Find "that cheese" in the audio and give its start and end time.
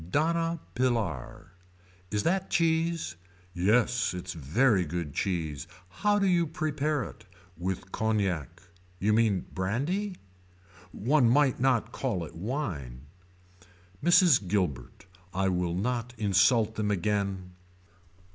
2.23-3.17